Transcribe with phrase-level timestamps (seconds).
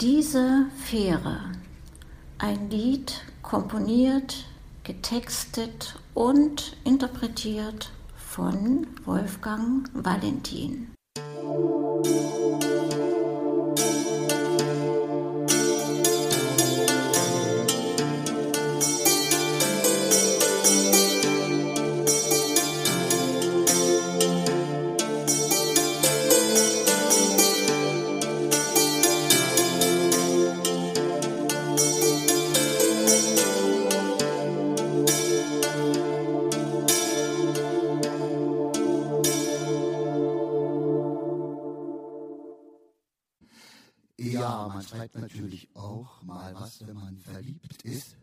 [0.00, 1.40] Diese Fähre,
[2.38, 4.46] ein Lied komponiert,
[4.82, 10.94] getextet und interpretiert von Wolfgang Valentin.
[44.82, 48.16] Schreibt natürlich auch mal was, wenn man verliebt ist.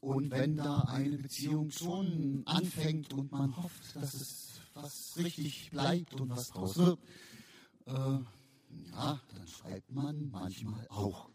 [0.00, 6.20] Und wenn da eine Beziehung schon anfängt und man hofft, dass es was richtig bleibt
[6.20, 6.98] und was draus wird,
[7.86, 11.30] äh, ja, dann schreibt man manchmal auch.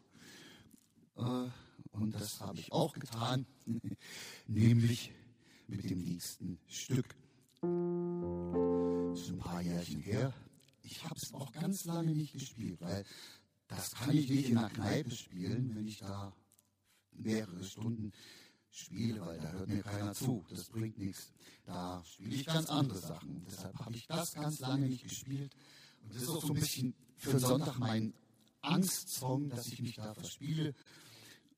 [1.17, 1.49] Äh,
[1.91, 3.45] und das habe ich auch getan,
[4.47, 5.11] nämlich
[5.67, 7.15] mit dem nächsten Stück.
[7.61, 10.33] Schon ein paar Jährchen her.
[10.81, 13.05] Ich habe es auch ganz lange nicht gespielt, weil
[13.75, 16.33] das kann ich nicht in einer Kneipe spielen, wenn ich da
[17.11, 18.11] mehrere Stunden
[18.69, 20.43] spiele, weil da hört mir keiner zu.
[20.49, 21.31] Das bringt nichts.
[21.65, 23.45] Da spiele ich ganz andere Sachen.
[23.47, 25.55] Deshalb habe ich das ganz lange nicht gespielt.
[26.01, 28.13] Und das ist auch so ein bisschen für Sonntag mein
[28.61, 30.73] Angstsong, dass ich mich da verspiele.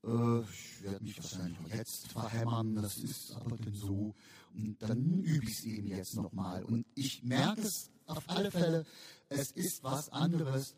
[0.03, 4.13] Äh, ich werde mich wahrscheinlich auch jetzt verhämmern, das ist aber denn so.
[4.53, 6.63] Und dann übe ich es eben jetzt nochmal.
[6.63, 8.85] Und ich merke es auf alle Fälle,
[9.29, 10.75] es ist was anderes,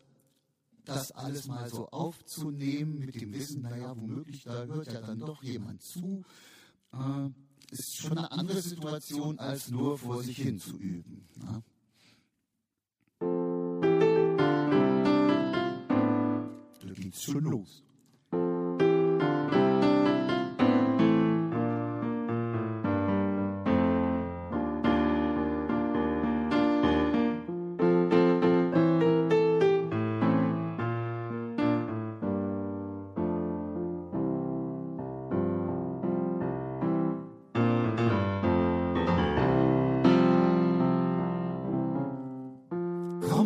[0.88, 5.42] das alles mal so aufzunehmen mit dem Wissen, naja, womöglich, da hört ja dann doch
[5.42, 6.24] jemand zu,
[6.92, 7.28] äh,
[7.70, 11.28] ist schon eine andere Situation, als nur vor sich hin zu üben.
[11.36, 11.62] Na?
[16.80, 17.84] Da geht's schon los.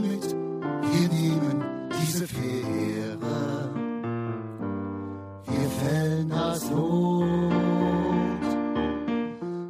[0.02, 0.24] mit.
[0.82, 1.64] Wir nehmen
[2.02, 3.70] diese Fähre,
[5.46, 7.28] wir fällen das Not.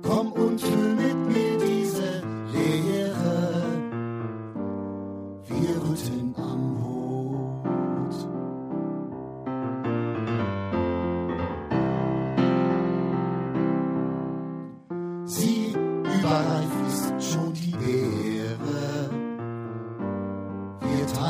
[0.02, 2.22] Komm und füll mit mir diese
[2.52, 3.38] Leere,
[5.48, 6.51] wir rütteln an.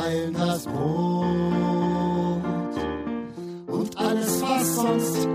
[0.03, 1.23] teilen das Brot.
[3.67, 5.32] Und alles, was sonst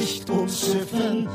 [0.00, 1.28] nicht umschiffen,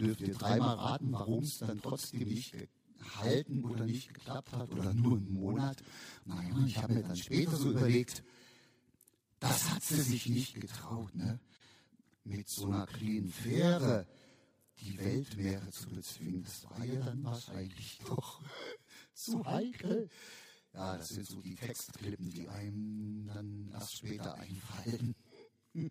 [0.00, 2.54] dürft ihr dreimal raten, warum es dann trotzdem nicht
[2.98, 5.82] gehalten oder nicht geklappt hat oder nur einen Monat.
[6.24, 8.22] Naja, ich habe mir dann später so überlegt,
[9.38, 11.40] das hat sie sich nicht getraut, ne?
[12.24, 14.06] Mit so einer kleinen Fähre
[14.80, 16.42] die Weltmeere zu bezwingen.
[16.42, 18.42] Das war ja dann wahrscheinlich doch
[19.14, 20.08] zu heikel.
[20.72, 25.14] Ja, das sind so die Textklippen, die einem dann erst später einfallen.